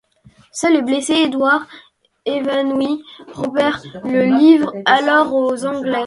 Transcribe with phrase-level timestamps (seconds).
[0.51, 1.61] Seul et blessé, Edward
[2.25, 3.03] évanoui,
[3.35, 5.99] Roberts le livre alors aux Anglais.